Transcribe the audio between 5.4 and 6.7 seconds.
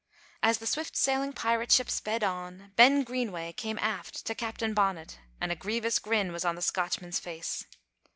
a grievous grin was on the